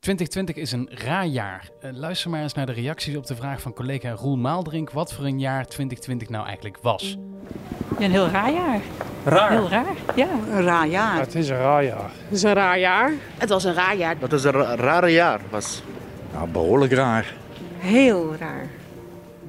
2020 0.00 0.56
is 0.56 0.72
een 0.72 0.88
raar 1.04 1.26
jaar. 1.26 1.68
Uh, 1.84 1.90
luister 1.92 2.30
maar 2.30 2.42
eens 2.42 2.54
naar 2.54 2.66
de 2.66 2.72
reacties 2.72 3.16
op 3.16 3.26
de 3.26 3.36
vraag 3.36 3.60
van 3.60 3.72
collega 3.72 4.10
Roel 4.10 4.36
Maaldrink 4.36 4.90
wat 4.90 5.12
voor 5.12 5.24
een 5.24 5.40
jaar 5.40 5.66
2020 5.66 6.28
nou 6.28 6.46
eigenlijk 6.46 6.78
was. 6.82 7.18
Ja, 7.98 8.04
een 8.04 8.10
heel 8.10 8.28
raar 8.28 8.52
jaar. 8.52 8.80
Raar? 9.24 9.50
Heel 9.50 9.68
raar, 9.68 9.94
ja. 10.14 10.28
Een 10.50 10.62
raar 10.62 10.86
jaar. 10.86 11.14
Ja, 11.14 11.20
het 11.20 11.34
is 11.34 11.48
een 11.48 11.56
raar 11.56 11.84
jaar. 11.84 12.10
Het 12.24 12.36
is 12.36 12.42
een 12.42 12.52
raar 12.52 12.78
jaar. 12.78 13.12
Het 13.38 13.48
was 13.48 13.64
een 13.64 13.74
raar 13.74 13.96
jaar. 13.96 14.18
Dat 14.18 14.32
is 14.32 14.44
een 14.44 14.52
ra 14.52 14.74
rare 14.74 15.12
jaar. 15.12 15.40
Was. 15.50 15.82
Ja, 16.32 16.46
behoorlijk 16.46 16.92
raar. 16.92 17.34
Heel 17.78 18.34
raar. 18.38 18.66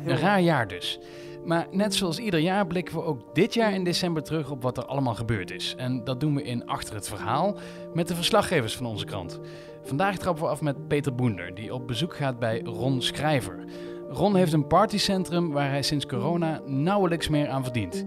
Een 0.06 0.18
raar 0.18 0.42
jaar 0.42 0.68
dus. 0.68 1.00
Maar 1.46 1.68
net 1.72 1.96
zoals 1.96 2.20
ieder 2.20 2.40
jaar 2.40 2.68
blikken 2.68 2.96
we 2.96 3.04
ook 3.04 3.36
dit 3.36 3.54
jaar 3.54 3.74
in 3.74 3.84
december 3.84 4.24
terug 4.24 4.52
op 4.52 4.62
wat 4.62 4.78
er 4.78 4.86
allemaal 4.86 5.16
gebeurd 5.16 5.52
is. 5.52 5.74
En 5.78 6.04
dat 6.04 6.20
doen 6.20 6.36
we 6.36 6.44
in 6.44 6.66
Achter 6.68 6.96
het 6.96 7.08
Verhaal 7.08 7.58
met 7.94 8.08
de 8.08 8.16
verslaggevers 8.16 8.76
van 8.76 8.86
onze 8.86 9.06
krant. 9.06 9.40
Vandaag 9.84 10.18
trappen 10.18 10.44
we 10.44 10.50
af 10.50 10.62
met 10.62 10.88
Peter 10.88 11.16
Boender, 11.16 11.56
die 11.56 11.74
op 11.74 11.88
bezoek 11.88 12.16
gaat 12.16 12.40
bij 12.40 12.62
Ron 12.62 13.02
Schrijver. 13.02 13.64
Ron 14.10 14.36
heeft 14.36 14.54
een 14.54 14.68
partycentrum 14.68 15.52
waar 15.52 15.70
hij 15.70 15.82
sinds 15.82 16.06
corona 16.06 16.62
nauwelijks 16.66 17.28
meer 17.28 17.50
aan 17.50 17.64
verdient. 17.64 18.06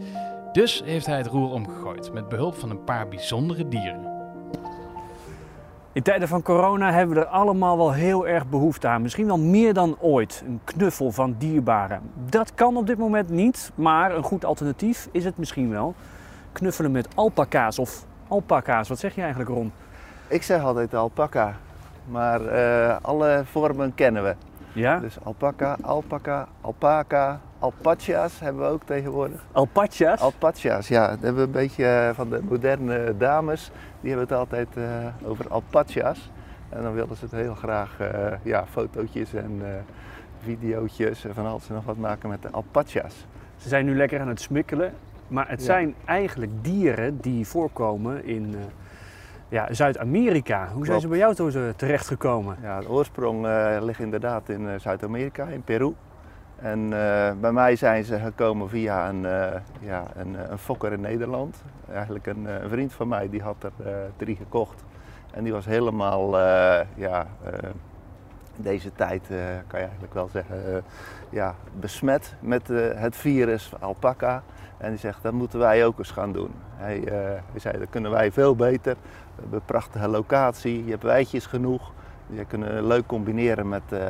Dus 0.52 0.83
heeft 0.84 1.06
hij 1.06 1.16
het 1.16 1.27
roer 1.27 1.50
omgegooid 1.50 2.12
met 2.12 2.28
behulp 2.28 2.55
van 2.55 2.70
een 2.70 2.84
paar 2.84 3.08
bijzondere 3.08 3.69
dieren. 3.69 4.11
In 5.94 6.02
tijden 6.02 6.28
van 6.28 6.42
corona 6.42 6.92
hebben 6.92 7.14
we 7.16 7.20
er 7.22 7.26
allemaal 7.26 7.76
wel 7.76 7.92
heel 7.92 8.26
erg 8.26 8.46
behoefte 8.46 8.88
aan. 8.88 9.02
Misschien 9.02 9.26
wel 9.26 9.38
meer 9.38 9.74
dan 9.74 9.96
ooit. 10.00 10.42
Een 10.46 10.60
knuffel 10.64 11.10
van 11.10 11.34
dierbaren. 11.38 12.00
Dat 12.28 12.54
kan 12.54 12.76
op 12.76 12.86
dit 12.86 12.98
moment 12.98 13.28
niet, 13.28 13.72
maar 13.74 14.14
een 14.16 14.22
goed 14.22 14.44
alternatief 14.44 15.08
is 15.10 15.24
het 15.24 15.38
misschien 15.38 15.70
wel. 15.70 15.94
Knuffelen 16.52 16.90
met 16.90 17.08
alpaca's 17.14 17.78
of 17.78 18.04
alpaca's. 18.28 18.88
Wat 18.88 18.98
zeg 18.98 19.14
je 19.14 19.20
eigenlijk, 19.20 19.50
Ron? 19.50 19.72
Ik 20.28 20.42
zeg 20.42 20.62
altijd 20.62 20.94
alpaca, 20.94 21.56
maar 22.10 22.40
uh, 22.40 22.96
alle 23.02 23.42
vormen 23.44 23.94
kennen 23.94 24.22
we. 24.22 24.34
Ja? 24.72 24.98
Dus 24.98 25.16
alpaca, 25.22 25.76
alpaca, 25.82 26.48
alpaca, 26.60 27.40
alpaca's 27.62 28.41
hebben 28.41 28.62
we 28.62 28.68
ook 28.68 28.82
tegenwoordig. 28.84 29.44
Alpaca's? 29.52 30.20
Alpaca's, 30.20 30.88
ja. 30.88 31.08
Dat 31.08 31.20
hebben 31.20 31.34
we 31.34 31.42
een 31.42 31.50
beetje 31.66 32.12
van 32.14 32.30
de 32.30 32.41
moderne 32.48 33.16
dames. 33.16 33.70
Die 34.00 34.10
hebben 34.10 34.28
het 34.28 34.38
altijd 34.38 34.69
uh, 34.74 34.84
over 35.24 35.48
alpaca's. 35.48 36.30
En 36.69 36.82
dan 36.82 36.92
willen 36.92 37.16
ze 37.16 37.24
het 37.24 37.34
heel 37.34 37.54
graag 37.54 37.96
uh, 38.00 38.08
ja, 38.42 38.66
fotootjes 38.66 39.34
en 39.34 39.60
uh, 39.62 39.66
videootjes 40.42 41.24
en 41.24 41.34
van 41.34 41.46
alles 41.46 41.69
en 41.69 41.74
nog 41.74 41.84
wat 41.84 41.96
maken 41.96 42.28
met 42.28 42.42
de 42.42 42.48
alpaca's. 42.50 43.27
Ze 43.56 43.69
zijn 43.69 43.84
nu 43.84 43.97
lekker 43.97 44.20
aan 44.20 44.28
het 44.28 44.41
smikkelen. 44.41 44.92
Maar 45.28 45.48
het 45.48 45.60
ja. 45.60 45.64
zijn 45.64 45.94
eigenlijk 46.04 46.52
dieren 46.60 47.19
die 47.20 47.47
voorkomen 47.47 48.24
in 48.24 48.54
ja, 49.48 49.72
Zuid-Amerika. 49.72 50.69
Hoe 50.74 50.86
zijn 50.86 51.00
ze 51.00 51.08
bij 51.08 51.19
jou 51.19 51.34
terechtgekomen? 51.76 52.56
Ja, 52.62 52.80
de 52.80 52.88
oorsprong 52.88 53.47
ligt 53.80 54.00
inderdaad 54.00 54.48
in 54.48 54.80
Zuid-Amerika, 54.80 55.47
in 55.47 55.62
Peru. 55.62 55.94
En 56.62 56.80
uh, 56.80 57.30
bij 57.41 57.52
mij 57.52 57.77
zijn 57.77 58.05
ze 58.05 58.18
gekomen 58.18 58.68
via 58.68 59.08
een, 59.08 59.22
ja, 59.80 60.05
een, 60.14 60.50
een, 60.50 60.58
fokker 60.58 60.92
in 60.92 61.00
Nederland. 61.00 61.62
Eigenlijk 61.92 62.27
een, 62.27 62.48
vriend 62.66 62.92
van 62.92 63.08
mij 63.08 63.28
die 63.30 63.42
had 63.42 63.56
er 63.62 63.72
drie 64.16 64.36
gekocht. 64.36 64.84
En 65.30 65.44
die 65.44 65.52
was 65.52 65.64
helemaal, 65.64 66.38
ja, 66.94 67.27
deze 68.56 68.92
tijd 68.92 69.22
kan 69.66 69.78
je 69.78 69.84
eigenlijk 69.84 70.14
wel 70.14 70.28
zeggen, 70.28 70.84
ja, 71.31 71.54
besmet 71.81 72.34
met 72.41 72.69
het 72.94 73.16
virus 73.16 73.72
alpaca. 73.81 74.42
En 74.82 74.91
die 74.91 74.98
zegt, 74.98 75.22
dat 75.22 75.32
moeten 75.32 75.58
wij 75.58 75.87
ook 75.87 75.98
eens 75.98 76.10
gaan 76.10 76.32
doen. 76.32 76.50
Hij, 76.76 76.98
uh, 76.98 77.60
zei, 77.60 77.78
dat 77.78 77.91
kunnen 77.91 78.10
wij 78.10 78.32
veel 78.32 78.56
beter. 78.56 78.97
We 79.34 79.41
hebben 79.41 79.58
een 79.58 79.64
prachtige 79.64 80.08
locatie, 80.08 80.84
je 80.84 80.91
hebt 80.91 81.03
weidjes 81.03 81.47
genoeg. 81.47 81.92
Je 82.26 82.44
kunnen 82.44 82.87
leuk 82.87 83.06
combineren 83.06 83.69
met, 83.69 83.82
uh, 83.92 84.00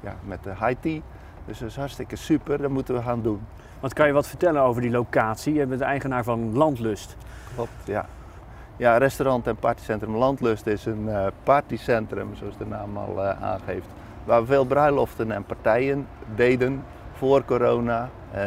ja, 0.00 0.16
met 0.24 0.42
de 0.42 0.50
high 0.50 0.80
tea. 0.80 1.00
Dus 1.46 1.58
dat 1.58 1.68
is 1.68 1.76
hartstikke 1.76 2.16
super, 2.16 2.62
dat 2.62 2.70
moeten 2.70 2.94
we 2.94 3.02
gaan 3.02 3.22
doen. 3.22 3.40
Want 3.80 3.92
kan 3.92 4.06
je 4.06 4.12
wat 4.12 4.26
vertellen 4.26 4.62
over 4.62 4.82
die 4.82 4.90
locatie? 4.90 5.54
Je 5.54 5.66
bent 5.66 5.80
de 5.80 5.86
eigenaar 5.86 6.24
van 6.24 6.56
Landlust. 6.56 7.16
Klopt, 7.54 7.70
ja. 7.84 8.06
Ja, 8.76 8.96
restaurant 8.96 9.46
en 9.46 9.56
partycentrum 9.56 10.16
Landlust 10.16 10.66
is 10.66 10.86
een 10.86 11.04
uh, 11.06 11.26
partycentrum, 11.42 12.34
zoals 12.34 12.56
de 12.56 12.66
naam 12.66 12.96
al 12.96 13.22
aangeeft. 13.22 13.86
Waar 14.24 14.40
we 14.40 14.46
veel 14.46 14.64
bruiloften 14.64 15.30
en 15.30 15.44
partijen 15.44 16.06
deden 16.34 16.84
voor 17.12 17.44
corona. 17.44 18.08
Uh, 18.34 18.40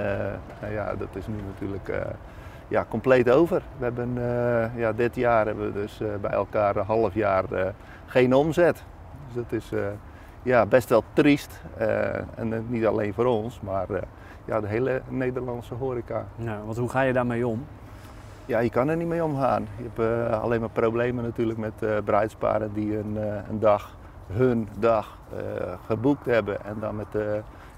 nou 0.61 0.73
ja, 0.73 0.95
dat 0.95 1.07
is 1.13 1.27
nu 1.27 1.35
natuurlijk 1.45 1.91
ja, 2.67 2.85
compleet 2.89 3.29
over. 3.29 3.61
We 3.77 3.83
hebben, 3.83 4.13
ja, 4.75 4.93
dit 4.93 5.15
jaar 5.15 5.45
hebben 5.45 5.73
we 5.73 5.79
dus 5.81 6.01
bij 6.21 6.31
elkaar 6.31 6.75
een 6.75 6.85
half 6.85 7.13
jaar 7.13 7.45
geen 8.05 8.33
omzet. 8.33 8.83
Dus 9.25 9.35
dat 9.35 9.51
is 9.51 9.71
ja, 10.49 10.65
best 10.65 10.89
wel 10.89 11.03
triest. 11.13 11.61
en 12.35 12.65
niet 12.67 12.85
alleen 12.85 13.13
voor 13.13 13.25
ons, 13.25 13.59
maar 13.59 13.87
ja, 14.45 14.61
de 14.61 14.67
hele 14.67 15.01
Nederlandse 15.07 15.73
horeca. 15.73 16.25
Ja, 16.35 16.59
want 16.65 16.77
hoe 16.77 16.89
ga 16.89 17.01
je 17.01 17.13
daarmee 17.13 17.47
om? 17.47 17.65
Ja, 18.45 18.59
je 18.59 18.69
kan 18.69 18.89
er 18.89 18.97
niet 18.97 19.07
mee 19.07 19.23
omgaan. 19.23 19.67
Je 19.77 19.89
hebt 19.93 20.33
alleen 20.33 20.59
maar 20.59 20.69
problemen 20.69 21.23
natuurlijk 21.23 21.59
met 21.59 22.03
bruidsparen 22.05 22.73
die 22.73 22.97
een, 22.97 23.17
een 23.49 23.59
dag, 23.59 23.95
hun 24.27 24.67
dag, 24.79 25.17
geboekt 25.85 26.25
hebben 26.25 26.65
en 26.65 26.75
dan 26.79 26.95
met 26.95 27.07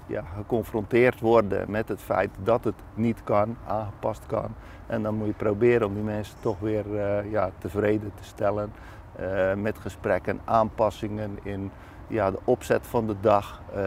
ja, 0.06 0.22
geconfronteerd 0.36 1.20
worden 1.20 1.70
met 1.70 1.88
het 1.88 2.00
feit 2.00 2.30
dat 2.42 2.64
het 2.64 2.74
niet 2.94 3.20
kan, 3.24 3.56
aangepast 3.66 4.26
kan. 4.26 4.54
En 4.86 5.02
dan 5.02 5.14
moet 5.14 5.26
je 5.26 5.32
proberen 5.32 5.86
om 5.86 5.94
die 5.94 6.02
mensen 6.02 6.36
toch 6.40 6.58
weer 6.58 6.84
uh, 6.86 7.30
ja, 7.30 7.50
tevreden 7.58 8.12
te 8.14 8.24
stellen 8.24 8.72
uh, 9.20 9.54
met 9.54 9.78
gesprekken, 9.78 10.40
aanpassingen 10.44 11.38
in 11.42 11.70
ja, 12.12 12.30
de 12.30 12.38
opzet 12.44 12.86
van 12.86 13.06
de 13.06 13.16
dag. 13.20 13.62
Uh, 13.76 13.80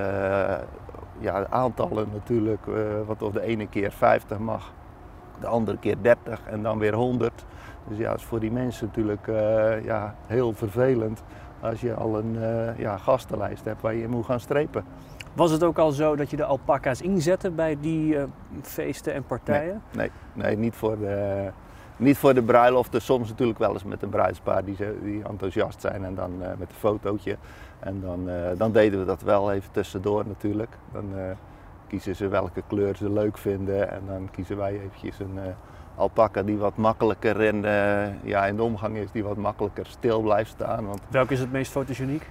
ja, 1.20 1.40
de 1.40 1.50
aantallen 1.50 2.08
natuurlijk, 2.14 2.62
wat 3.06 3.22
of 3.22 3.34
de 3.34 3.42
ene 3.42 3.68
keer 3.68 3.92
50 3.92 4.38
mag, 4.38 4.72
de 5.40 5.48
andere 5.48 5.78
keer 5.78 5.96
30 6.02 6.42
en 6.46 6.64
dan 6.64 6.80
weer 6.80 6.94
100. 6.94 7.46
Dus 7.88 7.98
ja, 7.98 8.10
dat 8.10 8.20
is 8.20 8.26
voor 8.26 8.40
die 8.40 8.52
mensen 8.52 8.86
natuurlijk 8.86 9.28
ja, 9.84 10.16
heel 10.28 10.54
vervelend 10.54 11.24
als 11.60 11.82
je 11.82 11.94
al 11.94 12.18
een 12.18 12.38
ja, 12.78 12.98
gastenlijst 12.98 13.66
hebt 13.66 13.82
waar 13.82 13.96
je 13.96 14.08
moet 14.08 14.26
gaan 14.26 14.40
strepen. 14.40 14.84
Was 15.36 15.52
het 15.52 15.64
ook 15.64 15.78
al 15.78 15.92
zo 15.92 16.16
dat 16.16 16.30
je 16.30 16.38
de 16.38 16.46
alpaca's 16.46 17.02
inzette 17.02 17.52
bij 17.52 17.78
die 17.80 18.16
uh, 18.16 18.24
feesten 18.62 19.14
en 19.14 19.26
partijen? 19.26 19.82
Nee, 19.92 20.12
nee, 20.34 20.46
nee, 20.46 20.58
niet, 20.58 20.76
voor 20.76 20.98
de, 20.98 21.50
niet 21.98 22.18
voor 22.18 22.34
de 22.34 22.44
bruiloften. 22.44 23.02
Soms 23.02 23.30
natuurlijk 23.30 23.60
wel 23.60 23.74
eens 23.74 23.84
met 23.84 24.02
een 24.02 24.10
bruidspaar 24.10 24.66
die, 24.66 24.78
die 25.04 25.24
enthousiast 25.24 25.82
zijn 25.82 26.06
en 26.06 26.16
dan 26.16 26.32
uh, 26.42 26.48
met 26.48 26.70
een 26.70 26.76
fotootje. 26.78 27.38
En 27.80 28.02
dan, 28.02 28.30
uh, 28.30 28.36
dan 28.58 28.72
deden 28.72 29.00
we 29.00 29.06
dat 29.06 29.22
wel 29.22 29.52
even 29.52 29.72
tussendoor 29.72 30.28
natuurlijk. 30.28 30.78
Dan 30.92 31.14
kiezen 31.88 32.16
ze 32.16 32.28
welke 32.28 32.64
kleur 32.68 32.96
ze 32.96 33.10
leuk 33.10 33.38
vinden 33.38 33.92
en 33.92 34.02
dan 34.08 34.30
kiezen 34.32 34.58
wij 34.58 34.74
eventjes 34.74 35.20
een 35.20 35.40
alpaca 35.96 36.44
die 36.44 36.58
wat 36.58 36.76
makkelijker 36.76 37.42
in, 37.42 37.62
ja, 38.24 38.46
in 38.46 38.56
de 38.56 38.64
omgang 38.64 38.98
is, 38.98 39.12
die 39.12 39.24
wat 39.24 39.38
makkelijker 39.38 39.86
stil 39.86 40.22
blijft 40.22 40.50
staan. 40.50 40.86
Want... 40.86 41.02
Welke 41.08 41.34
is 41.34 41.40
het 41.40 41.52
meest 41.52 41.72
fotogeniek? 41.72 42.30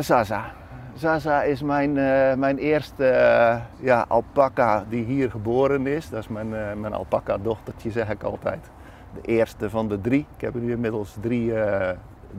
Zaza. 0.00 0.52
Zaza 0.94 1.42
is 1.42 1.62
mijn, 1.62 1.96
uh, 1.96 2.34
mijn 2.34 2.58
eerste 2.58 3.04
uh, 3.04 3.86
ja, 3.86 4.04
alpaca 4.08 4.84
die 4.88 5.04
hier 5.04 5.30
geboren 5.30 5.86
is. 5.86 6.08
Dat 6.08 6.20
is 6.20 6.28
mijn, 6.28 6.48
uh, 6.48 6.72
mijn 6.72 6.92
alpaca 6.92 7.38
dochtertje 7.38 7.90
zeg 7.90 8.10
ik 8.10 8.22
altijd. 8.22 8.70
De 9.14 9.20
eerste 9.20 9.70
van 9.70 9.88
de 9.88 10.00
drie. 10.00 10.26
Ik 10.36 10.40
heb 10.40 10.54
nu 10.54 10.72
inmiddels 10.72 11.16
drie, 11.20 11.52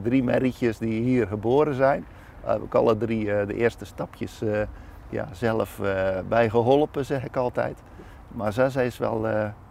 drie 0.02 0.22
merrietjes 0.22 0.78
die 0.78 1.02
hier 1.02 1.26
geboren 1.26 1.74
zijn. 1.74 2.06
Daar 2.44 2.52
heb 2.52 2.62
ik 2.62 2.74
alle 2.74 2.96
drie 2.96 3.24
de 3.24 3.54
eerste 3.54 3.84
stapjes 3.84 4.42
ja, 5.08 5.28
zelf 5.32 5.80
bij 6.28 6.50
geholpen 6.50 7.04
zeg 7.04 7.24
ik 7.24 7.36
altijd. 7.36 7.78
Maar 8.28 8.52
Zaza 8.52 8.80
is 8.80 8.98
wel 8.98 9.18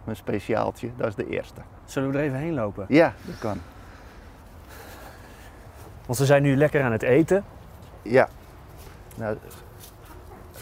mijn 0.04 0.16
speciaaltje, 0.16 0.90
dat 0.96 1.06
is 1.08 1.14
de 1.14 1.28
eerste. 1.28 1.60
Zullen 1.84 2.10
we 2.10 2.18
er 2.18 2.24
even 2.24 2.38
heen 2.38 2.54
lopen? 2.54 2.84
Ja, 2.88 3.12
dat 3.22 3.38
kan. 3.38 3.58
Want 6.06 6.18
ze 6.18 6.24
zijn 6.24 6.42
nu 6.42 6.56
lekker 6.56 6.82
aan 6.82 6.92
het 6.92 7.02
eten. 7.02 7.44
Ja, 8.02 8.28
nou, 9.14 9.36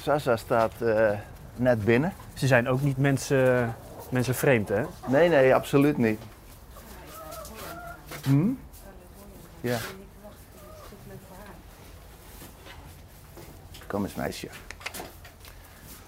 Sasa 0.02 0.36
staat 0.36 0.72
uh, 0.82 1.10
net 1.56 1.84
binnen. 1.84 2.12
Ze 2.34 2.46
zijn 2.46 2.68
ook 2.68 2.80
niet 2.80 2.96
mensen, 2.96 3.74
mensen 4.10 4.34
vreemd, 4.34 4.68
hè? 4.68 4.82
Nee, 5.06 5.28
nee, 5.28 5.54
absoluut 5.54 5.98
niet. 5.98 6.20
Hm? 8.22 8.50
Ja. 9.60 9.78
Kom 13.86 14.04
eens, 14.04 14.14
meisje. 14.14 14.48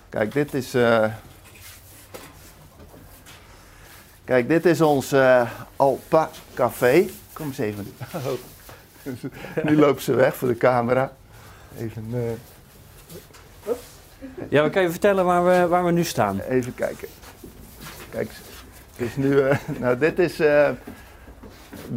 Kijk, 0.09 0.33
dit 0.33 0.55
is. 0.55 0.75
Uh... 0.75 1.07
Kijk, 4.25 4.49
dit 4.49 4.67
is 4.67 4.81
ons 4.81 5.13
eh 5.13 5.51
Alpa 5.77 6.31
Café. 6.55 7.07
Kom 7.33 7.47
eens 7.47 7.59
even. 7.59 7.95
Oh. 8.15 8.33
nu 9.69 9.77
loopt 9.77 10.03
ze 10.03 10.15
weg 10.15 10.37
voor 10.37 10.49
de 10.49 10.57
camera. 10.57 11.13
Even, 11.79 12.07
eh, 12.13 13.73
Ja, 14.49 14.61
maar 14.61 14.71
kan 14.71 14.83
je 14.83 14.91
vertellen 14.91 15.25
waar 15.25 15.45
we, 15.45 15.67
waar 15.69 15.85
we 15.85 15.91
nu 15.91 16.05
staan? 16.05 16.41
even 16.41 16.75
kijken. 16.75 17.09
Kijk, 18.11 18.31
dus 18.97 19.17
nu, 19.17 19.41
eh, 19.41 19.59
nou 19.81 19.99
dit 19.99 20.19
is 20.19 20.41
eh, 20.41 20.71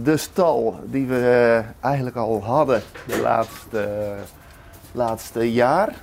de 0.04 0.18
stal 0.18 0.80
die 0.86 1.06
we 1.06 1.64
eigenlijk 1.80 2.16
al 2.16 2.44
hadden 2.44 2.82
de 3.08 3.20
laatste, 3.22 4.14
laatste 4.92 5.52
jaar. 5.52 5.94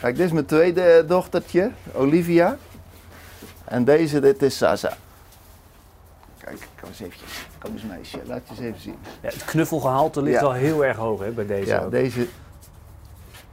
Kijk, 0.00 0.16
dit 0.16 0.26
is 0.26 0.32
mijn 0.32 0.46
tweede 0.46 1.04
dochtertje, 1.06 1.70
Olivia. 1.94 2.56
En 3.64 3.84
deze, 3.84 4.20
dit 4.20 4.42
is 4.42 4.56
Sasa. 4.56 4.96
Kijk, 6.44 6.58
kom 6.80 6.88
eens 6.88 7.00
eventjes. 7.00 7.46
Kom 7.58 7.72
eens 7.72 7.82
meisje, 7.82 8.18
laat 8.26 8.40
je 8.44 8.50
eens 8.50 8.60
even 8.60 8.80
zien. 8.80 8.96
Ja, 9.20 9.28
het 9.28 9.44
knuffelgehalte 9.44 10.22
ligt 10.22 10.36
Ja. 10.40 10.42
wel 10.42 10.52
heel 10.52 10.84
erg 10.84 10.96
hoog 10.96 11.20
hè, 11.20 11.30
bij 11.30 11.46
deze. 11.46 11.66
Ja, 11.70 11.80
ook. 11.80 11.90
deze. 11.90 12.26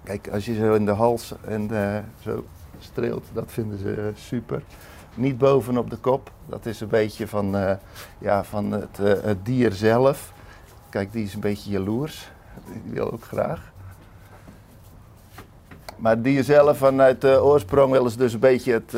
Kijk, 0.04 0.30
als 0.32 0.46
je 0.46 0.56
zo 0.56 0.74
in 0.74 0.86
de 0.86 0.92
hals 0.92 1.34
en 1.48 1.70
eh, 1.72 2.00
zo 2.22 2.46
streelt, 2.80 3.26
dat 3.34 3.46
vinden 3.48 3.78
ze 3.78 3.94
eh, 3.94 4.04
super. 4.16 4.62
Niet 5.14 5.38
bovenop 5.38 5.90
de 5.90 5.96
kop, 5.98 6.32
dat 6.46 6.66
is 6.66 6.82
een 6.82 6.88
beetje 6.88 7.28
van, 7.28 7.56
eh, 7.58 7.76
ja, 8.18 8.44
van 8.44 8.72
het, 8.72 8.98
het 9.24 9.46
dier 9.46 9.72
zelf. 9.72 10.34
Kijk, 10.90 11.12
die 11.12 11.24
is 11.26 11.34
een 11.34 11.40
beetje 11.40 11.70
jaloers. 11.70 12.32
Die 12.84 12.94
wil 12.94 13.12
ook 13.12 13.24
graag. 13.24 13.72
Maar 15.98 16.12
het 16.12 16.24
dier 16.24 16.44
zelf 16.44 16.78
vanuit 16.78 17.22
de 17.22 17.44
oorsprong 17.44 17.92
willen 17.92 18.12
ze 18.12 18.18
dus 18.18 18.34
een 18.34 18.40
beetje 18.40 18.74
het, 18.74 18.92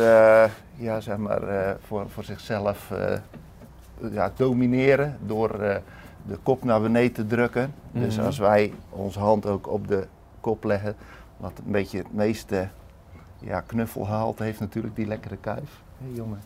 ja, 0.75 0.99
zeg 0.99 1.17
maar, 1.17 1.41
voor, 1.87 2.09
voor 2.09 2.23
zichzelf 2.23 2.91
ja, 4.11 4.31
domineren 4.35 5.17
door 5.25 5.49
eh, 5.59 5.75
de 6.27 6.37
kop 6.43 6.63
naar 6.63 6.81
beneden 6.81 7.13
te 7.13 7.27
drukken. 7.27 7.73
Dus 7.91 8.15
Mhm. 8.17 8.25
als 8.25 8.37
wij 8.37 8.73
onze 8.89 9.19
hand 9.19 9.45
ook 9.45 9.67
op 9.67 9.87
de 9.87 10.07
kop 10.41 10.63
leggen, 10.63 10.95
wat 11.37 11.51
een 11.65 11.71
beetje 11.71 11.97
het 11.97 12.13
meeste 12.13 12.67
ja, 13.39 13.61
knuffel 13.61 14.07
haalt, 14.07 14.39
heeft 14.39 14.59
natuurlijk 14.59 14.95
die 14.95 15.07
lekkere 15.07 15.37
kuif. 15.37 15.81
Hé 15.97 16.05
jongen. 16.13 16.39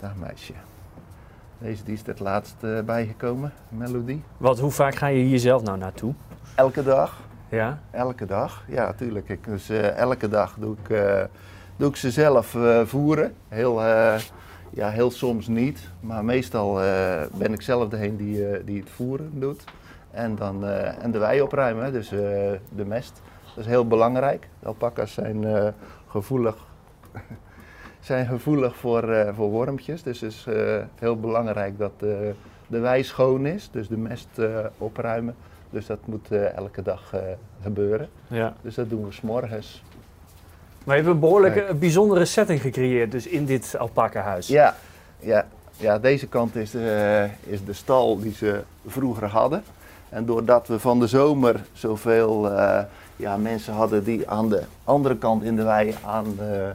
Dag 0.00 0.14
meisje. 0.16 0.52
Deze 1.58 1.84
die 1.84 1.94
is 1.94 2.02
het 2.06 2.20
laatst 2.20 2.54
eh, 2.60 2.80
bijgekomen, 2.80 3.52
Melodie. 3.68 4.22
Wat, 4.36 4.58
hoe 4.58 4.70
vaak 4.70 4.94
ga 4.94 5.06
je 5.06 5.22
hier 5.24 5.38
zelf 5.38 5.62
nou 5.62 5.78
naartoe? 5.78 6.14
Elke 6.54 6.82
dag. 6.82 7.20
Ja? 7.48 7.78
Elke 7.90 8.26
dag, 8.26 8.64
ja, 8.68 8.84
natuurlijk. 8.84 9.28
Ik, 9.28 9.44
dus 9.44 9.68
eh, 9.68 9.96
elke 9.96 10.28
dag 10.28 10.56
doe 10.58 10.76
ik, 10.84 10.96
doe 11.76 11.88
ik 11.88 11.96
ze 11.96 12.10
zelf 12.10 12.56
voeren. 12.84 13.34
Heel, 13.48 13.82
ja, 14.70 14.90
heel 14.90 15.10
soms 15.10 15.46
niet, 15.46 15.90
maar 16.00 16.24
meestal 16.24 16.82
eh, 16.82 17.22
ben 17.38 17.52
ik 17.52 17.62
zelf 17.62 17.88
degene 17.88 18.16
die, 18.16 18.48
eh, 18.48 18.60
die 18.64 18.80
het 18.80 18.90
voeren 18.90 19.30
doet. 19.40 19.64
En, 20.10 20.34
dan, 20.34 20.66
eh, 20.66 21.04
en 21.04 21.10
de 21.10 21.18
wei 21.18 21.40
opruimen, 21.40 21.84
hè, 21.84 21.92
dus 21.92 22.08
de 22.08 22.84
mest. 22.86 23.22
Dat 23.54 23.64
is 23.64 23.70
heel 23.70 23.86
belangrijk. 23.86 24.48
De 24.60 24.66
alpaca's 24.66 25.12
zijn 25.12 25.72
gevoelig, 26.08 26.56
zijn 28.00 28.26
gevoelig 28.26 28.76
voor, 28.76 29.32
voor 29.34 29.50
wormpjes. 29.50 30.02
Dus 30.02 30.20
het 30.20 30.32
is 30.32 30.46
heel 30.98 31.20
belangrijk 31.20 31.78
dat 31.78 32.00
de 32.66 32.78
wei 32.80 33.02
schoon 33.02 33.46
is, 33.46 33.70
dus 33.70 33.88
de 33.88 33.96
mest 33.96 34.28
opruimen. 34.78 35.34
Dus 35.70 35.86
dat 35.86 36.06
moet 36.06 36.30
elke 36.32 36.82
dag 36.82 37.14
gebeuren. 37.62 38.08
ja. 38.26 38.54
Dus 38.62 38.74
dat 38.74 38.90
doen 38.90 39.04
we 39.04 39.12
s'morgens. 39.12 39.82
Maar 40.86 40.96
je 40.96 41.02
hebt 41.02 41.14
een 41.14 41.20
behoorlijke 41.20 41.64
Kijk. 41.64 41.78
bijzondere 41.78 42.24
setting 42.24 42.60
gecreëerd 42.60 43.10
dus 43.10 43.26
in 43.26 43.44
dit 43.44 43.74
alpaca-huis. 43.78 44.46
Ja, 44.46 44.76
ja, 45.18 45.46
ja, 45.76 45.98
deze 45.98 46.26
kant 46.26 46.56
is 46.56 46.70
de, 46.70 47.28
is 47.42 47.64
de 47.64 47.72
stal 47.72 48.18
die 48.20 48.32
ze 48.32 48.60
vroeger 48.86 49.28
hadden. 49.28 49.62
En 50.08 50.24
doordat 50.26 50.68
we 50.68 50.78
van 50.78 51.00
de 51.00 51.06
zomer 51.06 51.64
zoveel 51.72 52.50
eh, 52.50 52.82
ja, 53.16 53.36
mensen 53.36 53.72
hadden 53.72 54.04
die 54.04 54.28
aan 54.28 54.48
de 54.48 54.62
andere 54.84 55.16
kant 55.16 55.42
in 55.42 55.56
de 55.56 55.62
wei 55.62 55.94
aan 56.04 56.34
de 56.36 56.72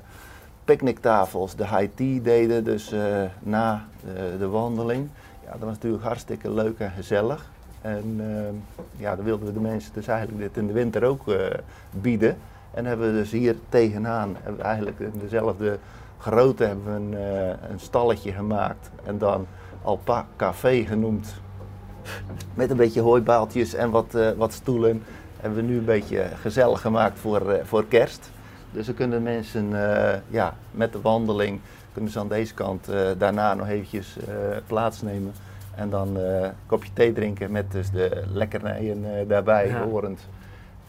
picknicktafels 0.65 1.55
de 1.55 1.67
high 1.67 1.89
tea 1.95 2.19
deden, 2.21 2.63
dus 2.63 2.91
eh, 2.91 3.23
na 3.39 3.85
de, 4.15 4.37
de 4.37 4.47
wandeling. 4.47 5.07
Ja, 5.45 5.51
dat 5.51 5.59
was 5.59 5.73
natuurlijk 5.73 6.03
hartstikke 6.03 6.51
leuk 6.51 6.79
en 6.79 6.91
gezellig. 6.91 7.49
En 7.81 8.15
eh, 8.17 9.01
ja, 9.01 9.15
dan 9.15 9.25
wilden 9.25 9.47
we 9.47 9.53
de 9.53 9.59
mensen 9.59 9.91
dus 9.93 10.07
eigenlijk 10.07 10.39
dit 10.39 10.57
in 10.57 10.67
de 10.67 10.73
winter 10.73 11.03
ook 11.03 11.27
eh, 11.27 11.35
bieden. 11.91 12.37
En 12.73 12.85
hebben 12.85 13.13
we 13.13 13.19
dus 13.19 13.31
hier 13.31 13.55
tegenaan, 13.69 14.35
hebben 14.41 14.65
eigenlijk 14.65 14.99
in 14.99 15.13
dezelfde 15.19 15.77
grootte 16.17 16.63
hebben 16.63 16.85
we 16.85 16.91
een, 16.91 17.23
eh, 17.23 17.69
een 17.71 17.79
stalletje 17.79 18.31
gemaakt. 18.31 18.89
En 19.05 19.17
dan 19.17 19.47
Alpa 19.81 20.25
Café 20.35 20.83
genoemd. 20.85 21.33
Met 22.53 22.69
een 22.69 22.77
beetje 22.77 23.01
hooibaaltjes 23.01 23.73
en 23.73 23.89
wat, 23.89 24.15
eh, 24.15 24.29
wat 24.37 24.53
stoelen. 24.53 25.03
Hebben 25.39 25.59
we 25.65 25.71
nu 25.71 25.77
een 25.77 25.85
beetje 25.85 26.25
gezellig 26.41 26.81
gemaakt 26.81 27.19
voor, 27.19 27.51
eh, 27.51 27.63
voor 27.65 27.85
kerst. 27.85 28.31
Dus 28.71 28.85
dan 28.85 28.95
kunnen 28.95 29.23
mensen 29.23 29.69
ja, 30.27 30.53
met 30.71 30.93
de 30.93 31.01
wandeling, 31.01 31.59
kunnen 31.93 32.11
ze 32.11 32.19
aan 32.19 32.27
deze 32.27 32.53
kant 32.53 32.87
daarna 33.17 33.53
nog 33.53 33.67
eventjes 33.67 34.17
plaatsnemen. 34.67 35.33
En 35.75 35.89
dan 35.89 36.15
een 36.15 36.51
kopje 36.65 36.93
thee 36.93 37.13
drinken 37.13 37.51
met 37.51 37.71
dus 37.71 37.91
de 37.91 38.23
lekkernijen 38.33 39.27
daarbij 39.27 39.67
Ja. 39.67 39.83
horend. 39.83 40.19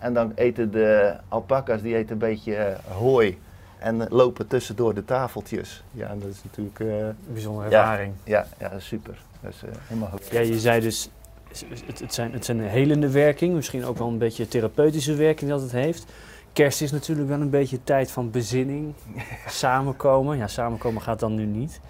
En 0.03 0.15
dan 0.15 0.33
eten 0.35 0.71
de 0.71 1.15
alpaca's, 1.29 1.83
die 1.83 1.97
eten 1.97 2.13
een 2.13 2.19
beetje 2.19 2.55
eh, 2.55 2.97
hooi. 2.97 3.39
En 3.79 4.07
lopen 4.09 4.47
tussendoor 4.47 4.95
de 4.95 5.05
tafeltjes. 5.05 5.83
Ja, 5.91 6.09
en 6.09 6.19
dat 6.19 6.29
is 6.29 6.41
natuurlijk, 6.45 6.81
eh, 6.81 6.99
Een 6.99 7.17
bijzondere 7.33 7.65
ervaring. 7.65 8.15
ja, 8.25 8.47
ja, 8.59 8.79
super. 8.79 9.19
Dat 9.41 9.53
is 9.53 9.63
eh, 9.63 9.69
helemaal 9.87 10.09
goed. 10.09 10.29
Ja, 10.31 10.41
je 10.41 10.59
zei 10.59 10.81
dus, 10.81 11.11
het, 11.49 11.99
het, 12.01 12.15
zijn, 12.15 12.33
het 12.33 12.45
zijn 12.45 12.59
een 12.59 12.69
helende 12.69 13.11
werking, 13.11 13.55
misschien 13.55 13.85
ook 13.85 13.99
wel 13.99 14.09
een 14.09 14.19
beetje 14.19 14.49
therapeutische 14.49 15.15
werking 15.15 15.51
dat 15.51 15.61
het 15.61 15.73
heeft. 15.73 16.05
Kerst 16.53 16.83
is 16.83 16.93
natuurlijk 16.93 17.29
wel 17.29 17.41
een 17.41 17.51
beetje 17.51 17.85
tijd 17.85 18.11
van 18.11 18.31
bezinning, 18.31 18.95
samenkomen. 19.47 20.37
Ja, 20.37 20.47
samenkomen 20.47 21.03
gaat 21.03 21.21
dan 21.21 21.35
nu 21.35 21.45
niet. 21.45 21.81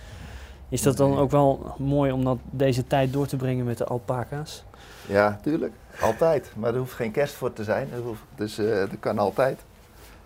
Is 0.73 0.83
dat 0.83 0.97
dan 0.97 1.19
ook 1.19 1.31
wel 1.31 1.75
mooi 1.79 2.13
om 2.13 2.25
dat, 2.25 2.39
deze 2.51 2.87
tijd 2.87 3.13
door 3.13 3.27
te 3.27 3.37
brengen 3.37 3.65
met 3.65 3.79
de 3.79 3.85
alpaca's? 3.85 4.65
Ja, 5.09 5.39
tuurlijk. 5.43 5.73
Altijd. 6.01 6.53
Maar 6.57 6.73
er 6.73 6.79
hoeft 6.79 6.93
geen 6.93 7.11
kerst 7.11 7.35
voor 7.35 7.53
te 7.53 7.65
zijn. 7.65 7.89
Dat 7.95 8.03
hoeft, 8.03 8.21
dus 8.35 8.59
eh, 8.59 8.67
dat 8.79 9.01
kan 9.01 9.19
altijd. 9.19 9.61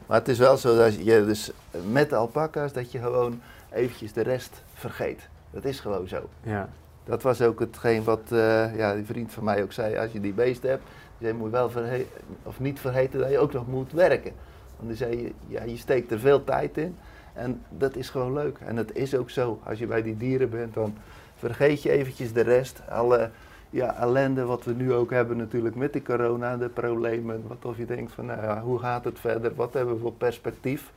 Maar 0.06 0.18
het 0.18 0.28
is 0.28 0.38
wel 0.38 0.56
zo 0.56 0.76
dat 0.76 0.94
je 0.94 1.24
dus 1.24 1.50
met 1.90 2.10
de 2.10 2.16
alpaca's 2.16 2.72
dat 2.72 2.92
je 2.92 2.98
gewoon 2.98 3.40
eventjes 3.72 4.12
de 4.12 4.20
rest 4.20 4.62
vergeet. 4.74 5.28
Dat 5.50 5.64
is 5.64 5.80
gewoon 5.80 6.08
zo. 6.08 6.28
Ja. 6.42 6.68
Dat 7.04 7.22
was 7.22 7.42
ook 7.42 7.60
hetgeen 7.60 8.04
wat 8.04 8.22
eh, 8.28 8.76
ja, 8.76 8.94
die 8.94 9.04
vriend 9.04 9.32
van 9.32 9.44
mij 9.44 9.62
ook 9.62 9.72
zei. 9.72 9.96
Als 9.96 10.12
je 10.12 10.20
die 10.20 10.32
beesten 10.32 10.70
hebt, 10.70 10.82
je 11.18 11.32
moet 11.34 11.50
wel 11.50 11.70
verhe- 11.70 12.06
of 12.42 12.60
niet 12.60 12.80
vergeten 12.80 13.20
dat 13.20 13.30
je 13.30 13.38
ook 13.38 13.52
nog 13.52 13.66
moet 13.66 13.92
werken. 13.92 14.32
Want 14.76 14.88
die 14.88 14.96
zei, 14.96 15.22
je, 15.22 15.32
ja, 15.46 15.62
je 15.62 15.76
steekt 15.76 16.12
er 16.12 16.18
veel 16.18 16.44
tijd 16.44 16.76
in. 16.76 16.96
En 17.36 17.62
dat 17.68 17.96
is 17.96 18.10
gewoon 18.10 18.32
leuk. 18.32 18.58
En 18.58 18.76
dat 18.76 18.92
is 18.92 19.14
ook 19.14 19.30
zo. 19.30 19.60
Als 19.64 19.78
je 19.78 19.86
bij 19.86 20.02
die 20.02 20.16
dieren 20.16 20.50
bent, 20.50 20.74
dan 20.74 20.94
vergeet 21.36 21.82
je 21.82 21.90
eventjes 21.90 22.32
de 22.32 22.40
rest. 22.40 22.80
Alle 22.88 23.30
ja, 23.70 23.96
ellende 23.96 24.44
wat 24.44 24.64
we 24.64 24.72
nu 24.72 24.92
ook 24.92 25.10
hebben 25.10 25.36
natuurlijk 25.36 25.74
met 25.74 25.92
die 25.92 26.02
corona, 26.02 26.56
de 26.56 26.68
problemen. 26.68 27.42
Wat 27.46 27.64
of 27.64 27.76
je 27.76 27.86
denkt 27.86 28.12
van, 28.12 28.26
nou 28.26 28.42
ja, 28.42 28.60
hoe 28.60 28.78
gaat 28.78 29.04
het 29.04 29.18
verder? 29.18 29.54
Wat 29.54 29.72
hebben 29.72 29.94
we 29.94 30.00
voor 30.00 30.12
perspectief? 30.12 30.92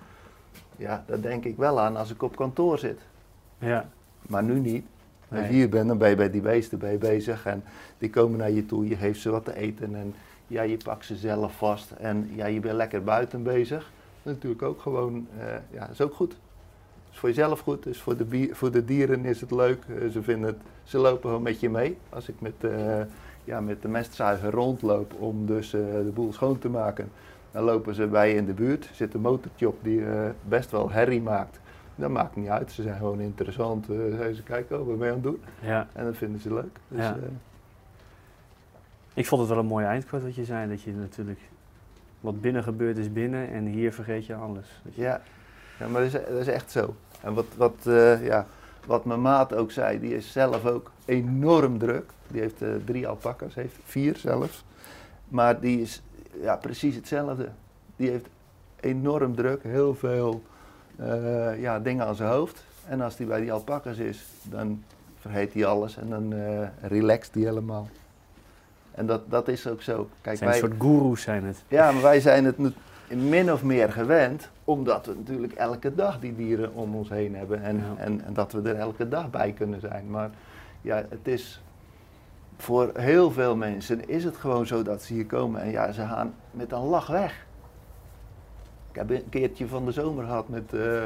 Ja, 0.75 1.03
daar 1.05 1.22
denk 1.22 1.43
ik 1.46 1.58
wel 1.58 1.79
aan 1.79 1.96
als 1.96 2.12
ik 2.12 2.24
op 2.24 2.36
kantoor 2.36 2.79
zit. 2.79 3.00
ja. 3.58 3.89
Maar 4.27 4.43
nu 4.43 4.60
niet. 4.60 4.86
Als 5.31 5.39
je 5.39 5.53
hier 5.53 5.69
bent, 5.69 5.88
dan 5.88 5.98
ben 5.98 6.10
je 6.10 6.15
bij 6.15 6.29
die 6.29 6.41
beesten 6.41 7.00
bezig. 7.00 7.46
En 7.46 7.63
die 7.98 8.10
komen 8.10 8.38
naar 8.38 8.51
je 8.51 8.65
toe, 8.65 8.88
je 8.88 8.96
geeft 8.96 9.22
ze 9.22 9.29
wat 9.29 9.46
te 9.46 9.55
eten. 9.55 9.96
En 9.96 10.13
ja, 10.48 10.62
je 10.62 10.77
pakt 10.77 11.05
ze 11.05 11.15
zelf 11.15 11.58
vast. 11.58 11.91
En 11.91 12.29
ja, 12.36 12.46
je 12.46 12.60
bent 12.60 12.75
lekker 12.75 13.03
buiten 13.03 13.43
bezig. 13.43 13.91
Dat 14.23 14.33
is 14.33 14.33
natuurlijk 14.33 14.61
ook 14.61 14.81
gewoon, 14.81 15.27
eh, 15.39 15.45
ja, 15.71 15.89
is 15.89 16.01
ook 16.01 16.13
goed. 16.13 16.38
is 17.11 17.17
voor 17.17 17.29
jezelf 17.29 17.59
goed, 17.59 17.83
dus 17.83 18.01
voor 18.01 18.17
de, 18.17 18.49
voor 18.51 18.71
de 18.71 18.85
dieren 18.85 19.25
is 19.25 19.41
het 19.41 19.51
leuk. 19.51 19.83
Eh, 19.88 20.07
ze, 20.07 20.23
vinden 20.23 20.47
het, 20.47 20.57
ze 20.83 20.97
lopen 20.97 21.29
gewoon 21.29 21.41
met 21.41 21.59
je 21.59 21.69
mee. 21.69 21.97
Als 22.09 22.29
ik 22.29 22.41
met, 22.41 22.53
eh, 22.59 23.01
ja, 23.43 23.61
met 23.61 23.81
de 23.81 23.88
mestzuiger 23.88 24.51
rondloop 24.51 25.13
om 25.13 25.45
dus 25.45 25.69
de 25.69 26.11
boel 26.13 26.33
schoon 26.33 26.59
te 26.59 26.69
maken, 26.69 27.11
dan 27.51 27.63
lopen 27.63 27.95
ze 27.95 28.07
bij 28.07 28.29
je 28.29 28.35
in 28.35 28.45
de 28.45 28.53
buurt. 28.53 28.85
Er 28.89 28.95
zit 28.95 29.13
een 29.13 29.21
motortje 29.21 29.67
op 29.67 29.77
die 29.83 30.03
best 30.47 30.71
wel 30.71 30.91
herrie 30.91 31.21
maakt. 31.21 31.59
Dat 31.95 32.09
maakt 32.09 32.35
niet 32.35 32.47
uit, 32.47 32.71
ze 32.71 32.81
zijn 32.81 32.97
gewoon 32.97 33.19
interessant. 33.19 33.85
Ze 33.85 34.41
kijken, 34.43 34.79
oh, 34.79 34.88
wat 34.88 34.97
ben 34.97 35.07
je 35.07 35.13
aan 35.13 35.19
het 35.19 35.23
doen? 35.23 35.41
ja. 35.61 35.88
En 35.93 36.05
dat 36.05 36.17
vinden 36.17 36.41
ze 36.41 36.53
leuk. 36.53 36.79
Dus, 36.88 36.99
Ja. 36.99 37.17
Ik 39.13 39.25
vond 39.25 39.41
het 39.41 39.49
wel 39.49 39.59
een 39.59 39.65
mooi 39.65 39.85
eindquote 39.85 40.25
wat 40.25 40.35
je 40.35 40.45
zei, 40.45 40.69
dat 40.69 40.81
je 40.81 40.91
natuurlijk, 40.91 41.39
wat 42.19 42.41
binnen 42.41 42.63
gebeurt 42.63 42.97
is 42.97 43.13
binnen 43.13 43.49
en 43.49 43.65
hier 43.65 43.93
vergeet 43.93 44.25
je 44.25 44.35
alles. 44.35 44.81
Ja. 44.93 45.21
ja, 45.79 45.88
maar 45.88 46.01
dat 46.01 46.13
is, 46.13 46.29
is 46.39 46.47
echt 46.47 46.71
zo. 46.71 46.95
En 47.21 47.33
wat, 47.33 47.45
wat, 47.57 47.75
eh, 47.83 48.25
ja, 48.25 48.45
wat 48.85 49.05
mijn 49.05 49.21
maat 49.21 49.53
ook 49.53 49.71
zei, 49.71 49.99
die 49.99 50.15
is 50.15 50.31
zelf 50.31 50.65
ook 50.65 50.91
enorm 51.05 51.77
druk. 51.77 52.09
Die 52.27 52.41
heeft 52.41 52.61
eh, 52.61 52.69
drie 52.85 53.07
alpaca's, 53.07 53.55
heeft 53.55 53.75
vier 53.83 54.15
zelfs. 54.15 54.63
Maar 55.27 55.59
die 55.59 55.81
is 55.81 56.01
ja, 56.41 56.55
precies 56.55 56.95
hetzelfde. 56.95 57.49
Die 57.95 58.09
heeft 58.09 58.27
enorm 58.79 59.35
druk, 59.35 59.63
heel 59.63 59.95
veel 59.95 60.43
eh, 60.95 61.61
ja, 61.61 61.79
dingen 61.79 62.05
aan 62.05 62.15
zijn 62.15 62.31
hoofd. 62.31 62.63
En 62.88 63.01
als 63.01 63.17
hij 63.17 63.27
bij 63.27 63.41
die 63.41 63.53
alpakas 63.53 63.97
is, 63.97 64.25
dan 64.43 64.83
vergeet 65.19 65.53
hij 65.53 65.65
alles 65.65 65.97
en 65.97 66.09
dan 66.09 66.33
relaxt 66.81 67.33
hij 67.33 67.43
helemaal. 67.43 67.88
En 68.91 69.05
dat, 69.05 69.22
dat 69.29 69.48
is 69.48 69.67
ook 69.67 69.81
zo. 69.81 70.10
Kijk, 70.22 70.38
zijn 70.38 70.50
een 70.50 70.55
soort 70.55 70.74
goeroes 70.77 71.22
zijn 71.22 71.43
het. 71.43 71.63
ja, 71.67 71.91
maar 71.91 72.01
wij 72.01 72.19
zijn 72.19 72.46
het 72.46 72.58
min 73.08 73.51
of 73.51 73.63
meer 73.63 73.91
gewend, 73.91 74.50
omdat 74.63 75.05
we 75.05 75.13
natuurlijk 75.15 75.53
elke 75.53 75.96
dag 75.96 76.19
die 76.19 76.36
dieren 76.36 76.74
om 76.74 76.96
ons 76.96 77.10
heen 77.10 77.36
hebben. 77.36 77.62
En, 77.62 77.77
Ja. 77.77 77.84
en, 78.03 78.22
en 78.25 78.34
dat 78.34 78.51
we 78.51 78.62
er 78.69 78.75
elke 78.75 79.08
dag 79.08 79.29
bij 79.29 79.51
kunnen 79.51 79.79
zijn. 79.79 80.10
Maar 80.10 80.29
ja, 80.81 81.05
het 81.10 81.27
is 81.27 81.62
voor 82.58 82.91
heel 82.93 83.31
veel 83.31 83.55
mensen 83.55 84.08
is 84.10 84.24
het 84.24 84.38
gewoon 84.38 84.67
zo 84.67 84.84
dat 84.84 85.01
ze 85.03 85.13
hier 85.13 85.25
komen 85.25 85.62
en 85.62 85.72
ja, 85.72 85.91
ze 85.91 86.01
gaan 86.01 86.34
met 86.51 86.72
een 86.72 86.79
lach 86.86 87.08
weg. 87.08 87.46
Ik 88.91 88.96
heb 88.96 89.10
een 89.10 89.29
keertje 89.29 89.67
van 89.67 89.86
de 89.86 89.91
zomer 89.91 90.25
gehad 90.25 90.50
met 90.50 90.74
eh, 90.74 91.03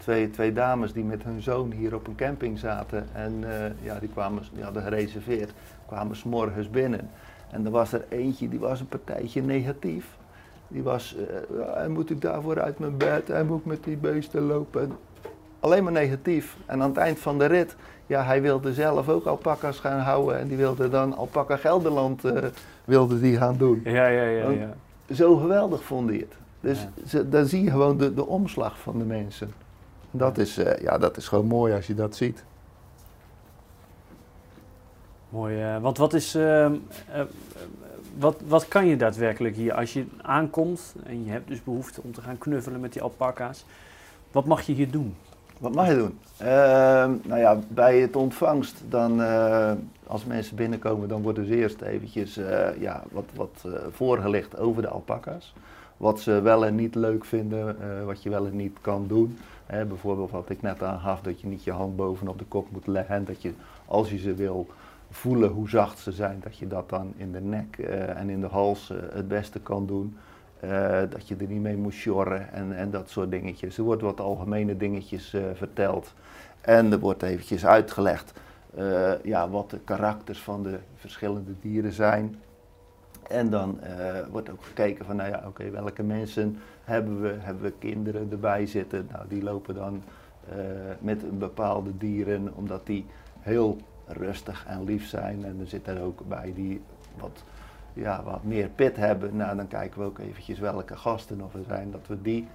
twee, 0.00 0.30
twee 0.30 0.52
dames 0.52 0.92
die 0.92 1.04
met 1.04 1.22
hun 1.22 1.42
zoon 1.42 1.70
hier 1.70 1.94
op 1.94 2.06
een 2.06 2.14
camping 2.14 2.58
zaten. 2.58 3.06
En 3.12 3.44
eh, 3.44 3.70
ja, 3.82 3.98
die, 3.98 4.08
kwamen, 4.08 4.42
die 4.52 4.62
hadden 4.64 4.82
gereserveerd, 4.82 5.52
kwamen 5.86 6.16
s'morgens 6.16 6.70
binnen. 6.70 7.10
En 7.50 7.64
er 7.64 7.70
was 7.70 7.92
er 7.92 8.04
eentje, 8.08 8.48
die 8.48 8.58
was 8.58 8.80
een 8.80 8.88
partijtje 8.88 9.42
negatief. 9.42 10.06
Die 10.68 10.82
was, 10.82 11.16
en 11.76 11.90
moet 11.92 12.10
ik 12.10 12.20
daarvoor 12.20 12.60
uit 12.60 12.78
mijn 12.78 12.96
bed, 12.96 13.30
en 13.30 13.46
moet 13.46 13.64
met 13.64 13.84
die 13.84 13.96
beesten 13.96 14.42
lopen. 14.42 14.82
En 14.82 14.92
alleen 15.60 15.84
maar 15.84 15.92
negatief. 15.92 16.56
En 16.66 16.82
aan 16.82 16.88
het 16.88 16.98
eind 16.98 17.18
van 17.18 17.38
de 17.38 17.44
rit, 17.46 17.76
ja, 18.06 18.24
hij 18.24 18.42
wilde 18.42 18.74
zelf 18.74 19.08
ook 19.08 19.26
alpaca's 19.26 19.78
gaan 19.78 20.00
houden. 20.00 20.38
En 20.38 20.48
die 20.48 20.56
wilde 20.56 20.88
dan 20.88 21.16
Alpaca 21.16 21.56
Gelderland 21.56 22.24
eh, 22.24 22.44
wilde 22.84 23.20
die 23.20 23.36
gaan 23.36 23.56
doen. 23.56 23.80
Ja, 23.84 24.06
ja, 24.06 24.22
ja. 24.22 24.48
Ja. 24.50 24.74
Zo 25.14 25.36
geweldig 25.36 25.82
vond 25.82 26.08
hij 26.08 26.18
het. 26.18 26.34
Dus 26.60 26.80
Ja. 26.80 27.06
ze, 27.06 27.28
dan 27.28 27.46
zie 27.46 27.64
je 27.64 27.70
gewoon 27.70 27.96
de, 27.96 28.14
de 28.14 28.26
omslag 28.26 28.78
van 28.78 28.98
de 28.98 29.04
mensen. 29.04 29.50
Dat 30.10 30.38
is, 30.38 30.58
eh, 30.58 30.82
ja, 30.82 30.98
dat 30.98 31.16
is 31.16 31.28
gewoon 31.28 31.46
mooi 31.46 31.74
als 31.74 31.86
je 31.86 31.94
dat 31.94 32.16
ziet. 32.16 32.44
Mooi. 35.28 35.62
eh, 35.62 35.78
want 35.80 35.98
wat 35.98 36.14
is. 36.14 36.34
ehm, 36.34 36.74
eh, 37.12 37.22
wat, 38.18 38.40
wat 38.46 38.68
kan 38.68 38.86
je 38.86 38.96
daadwerkelijk 38.96 39.56
hier 39.56 39.74
als 39.74 39.92
je 39.92 40.04
aankomt 40.22 40.94
en 41.04 41.24
je 41.24 41.30
hebt 41.30 41.48
dus 41.48 41.62
behoefte 41.62 42.00
om 42.02 42.12
te 42.12 42.20
gaan 42.20 42.38
knuffelen 42.38 42.80
met 42.80 42.92
die 42.92 43.02
alpaca's? 43.02 43.64
Wat 44.32 44.44
mag 44.44 44.62
je 44.62 44.72
hier 44.72 44.90
doen? 44.90 45.16
Wat 45.58 45.74
mag 45.74 45.88
je 45.88 45.96
doen? 45.96 46.18
Ehm, 46.36 47.12
nou 47.22 47.40
ja, 47.40 47.58
bij 47.68 47.98
het 48.00 48.16
ontvangst, 48.16 48.82
dan, 48.88 49.22
eh, 49.22 49.72
als 50.06 50.24
mensen 50.24 50.56
binnenkomen, 50.56 51.08
dan 51.08 51.22
worden 51.22 51.46
ze 51.46 51.56
eerst 51.56 51.80
eventjes 51.80 52.36
eh, 52.36 52.80
ja, 52.80 53.02
wat, 53.10 53.24
wat 53.34 53.64
voorgelicht 53.90 54.58
over 54.58 54.82
de 54.82 54.88
alpaca's. 54.88 55.54
Wat 56.00 56.20
ze 56.20 56.40
wel 56.40 56.66
en 56.66 56.74
niet 56.74 56.94
leuk 56.94 57.24
vinden, 57.24 57.80
eh, 57.80 58.04
wat 58.04 58.22
je 58.22 58.30
wel 58.30 58.46
en 58.46 58.56
niet 58.56 58.78
kan 58.80 59.06
doen. 59.06 59.38
Bijvoorbeeld 59.66 60.30
wat 60.30 60.50
ik 60.50 60.62
net 60.62 60.82
aangaf, 60.82 61.20
dat 61.20 61.40
je 61.40 61.46
niet 61.46 61.64
je 61.64 61.72
hand 61.72 61.96
bovenop 61.96 62.38
de 62.38 62.44
kop 62.44 62.70
moet 62.70 62.86
leggen. 62.86 63.14
En 63.14 63.24
dat 63.24 63.42
je, 63.42 63.52
als 63.86 64.10
je 64.10 64.18
ze 64.18 64.34
wil 64.34 64.66
voelen 65.10 65.50
hoe 65.50 65.68
zacht 65.68 65.98
ze 65.98 66.12
zijn, 66.12 66.40
dat 66.42 66.56
je 66.56 66.66
dat 66.66 66.88
dan 66.88 67.12
in 67.16 67.32
de 67.32 67.40
nek 67.40 67.78
eh, 67.78 68.18
en 68.18 68.30
in 68.30 68.40
de 68.40 68.46
hals 68.46 68.90
eh, 68.90 68.96
het 69.12 69.28
beste 69.28 69.60
kan 69.60 69.86
doen. 69.86 70.16
Dat 71.10 71.28
je 71.28 71.36
er 71.36 71.46
niet 71.46 71.60
mee 71.60 71.76
moet 71.76 71.92
sjorren 71.92 72.52
en, 72.52 72.76
en 72.76 72.90
dat 72.90 73.10
soort 73.10 73.30
dingetjes. 73.30 73.78
Er 73.78 73.84
wordt 73.84 74.02
wat 74.02 74.20
algemene 74.20 74.76
dingetjes 74.76 75.36
verteld. 75.54 76.14
En 76.60 76.92
er 76.92 76.98
wordt 76.98 77.22
eventjes 77.22 77.66
uitgelegd 77.66 78.32
ja, 79.22 79.48
wat 79.48 79.70
de 79.70 79.78
karakters 79.78 80.42
van 80.42 80.62
de 80.62 80.78
verschillende 80.96 81.52
dieren 81.60 81.92
zijn. 81.92 82.36
En 83.30 83.50
dan 83.50 83.80
eh, 83.80 83.94
wordt 84.30 84.50
ook 84.50 84.64
gekeken 84.64 85.04
van, 85.04 85.16
nou 85.16 85.30
ja, 85.30 85.42
oké, 85.46 85.70
welke 85.70 86.02
mensen 86.02 86.58
hebben 86.84 87.20
we? 87.20 87.34
Hebben 87.38 87.62
we 87.62 87.72
kinderen 87.78 88.28
erbij 88.30 88.66
zitten? 88.66 89.08
Nou, 89.12 89.28
die 89.28 89.42
lopen 89.42 89.74
dan 89.74 90.02
eh, 90.48 90.56
met 90.98 91.22
een 91.22 91.38
bepaalde 91.38 91.96
dieren, 91.96 92.54
omdat 92.54 92.86
die 92.86 93.06
heel 93.40 93.76
rustig 94.06 94.64
en 94.66 94.84
lief 94.84 95.06
zijn. 95.06 95.44
En 95.44 95.56
er 95.60 95.66
zit 95.66 95.86
er 95.86 96.02
ook 96.02 96.28
bij 96.28 96.52
die 96.54 96.82
wat, 97.18 97.42
ja, 97.92 98.22
wat 98.22 98.44
meer 98.44 98.68
pit 98.68 98.96
hebben. 98.96 99.36
Nou, 99.36 99.56
dan 99.56 99.68
kijken 99.68 100.00
we 100.00 100.06
ook 100.06 100.18
eventjes 100.18 100.58
welke 100.58 100.96
gasten 100.96 101.40
of 101.40 101.54
er 101.54 101.64
zijn, 101.66 101.90
dat 101.90 102.06
we 102.06 102.22
die, 102.22 102.48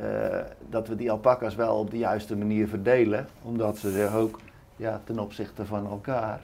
eh, 0.00 0.38
dat 0.68 0.88
we 0.88 0.96
die 0.96 1.10
alpaca's 1.10 1.54
wel 1.54 1.78
op 1.78 1.90
de 1.90 1.98
juiste 1.98 2.36
manier 2.36 2.68
verdelen. 2.68 3.26
Omdat 3.42 3.78
ze 3.78 3.90
zich 3.90 4.14
ook 4.14 4.40
ja, 4.76 5.00
ten 5.04 5.18
opzichte 5.18 5.66
van 5.66 5.86
elkaar 5.86 6.40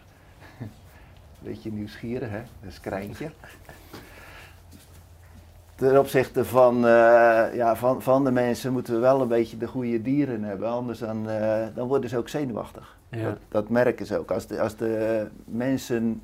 Beetje 1.45 1.73
nieuwsgierig, 1.73 2.31
hè? 2.31 2.43
Dat 2.61 2.71
is 2.71 2.81
Krijntje. 2.81 3.31
Ten 5.75 5.99
opzichte 5.99 6.45
van, 6.45 6.77
eh, 6.77 7.55
ja, 7.55 7.77
van, 7.77 8.03
van 8.03 8.25
de 8.25 8.31
mensen 8.31 8.73
moeten 8.73 8.95
we 8.95 9.01
wel 9.01 9.21
een 9.21 9.29
beetje 9.29 9.57
de 9.57 9.67
goede 9.67 10.03
dieren 10.03 10.43
hebben. 10.43 10.69
Anders 10.69 10.99
dan, 10.99 11.29
eh, 11.29 11.67
dan 11.75 11.89
worden 11.89 12.11
ze 12.11 12.19
ook 12.19 12.29
zenuwachtig. 12.29 12.97
Ja. 13.09 13.23
Dat, 13.23 13.39
dat 13.49 13.69
merken 13.69 14.07
ze 14.07 14.19
ook. 14.19 14.31
Als 14.31 14.47
de, 14.47 14.61
als 14.61 14.77
de 14.77 15.27
mensen 15.45 16.21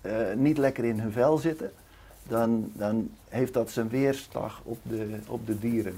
eh, 0.00 0.12
niet 0.36 0.58
lekker 0.58 0.84
in 0.84 1.00
hun 1.00 1.12
vel 1.12 1.38
zitten, 1.38 1.70
dan, 2.28 2.70
dan 2.72 3.10
heeft 3.28 3.52
dat 3.54 3.70
zijn 3.70 3.88
weerslag 3.88 4.60
op 4.64 4.78
de, 4.82 5.18
op 5.26 5.46
de 5.46 5.58
dieren. 5.58 5.96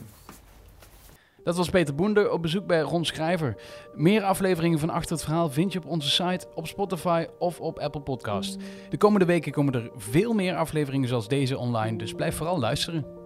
Dat 1.46 1.56
was 1.56 1.70
Peter 1.70 1.94
Boender 1.94 2.30
op 2.30 2.42
bezoek 2.42 2.66
bij 2.66 2.80
Ron 2.80 3.04
Schrijver. 3.04 3.56
Meer 3.94 4.22
afleveringen 4.22 4.78
van 4.78 4.90
Achter 4.90 5.12
het 5.12 5.24
Verhaal 5.24 5.50
vind 5.50 5.72
je 5.72 5.78
op 5.78 5.86
onze 5.86 6.10
site, 6.10 6.46
op 6.54 6.66
Spotify 6.66 7.26
of 7.38 7.60
op 7.60 7.78
Apple 7.78 8.00
Podcast. 8.00 8.56
De 8.88 8.96
komende 8.96 9.26
weken 9.26 9.52
komen 9.52 9.74
er 9.74 9.90
veel 9.96 10.32
meer 10.32 10.56
afleveringen 10.56 11.08
zoals 11.08 11.28
deze 11.28 11.58
online, 11.58 11.98
dus 11.98 12.12
blijf 12.12 12.36
vooral 12.36 12.58
luisteren. 12.58 13.25